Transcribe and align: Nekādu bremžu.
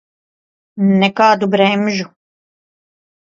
Nekādu 1.01 1.49
bremžu. 1.55 2.09